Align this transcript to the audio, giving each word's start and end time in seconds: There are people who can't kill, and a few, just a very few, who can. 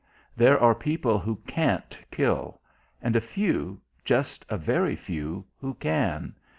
There 0.35 0.59
are 0.59 0.73
people 0.73 1.19
who 1.19 1.35
can't 1.45 1.95
kill, 2.09 2.59
and 3.03 3.15
a 3.15 3.21
few, 3.21 3.79
just 4.03 4.47
a 4.49 4.57
very 4.57 4.95
few, 4.95 5.45
who 5.59 5.75
can. 5.75 6.33